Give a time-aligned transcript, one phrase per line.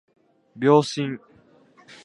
[0.55, 1.19] 秒針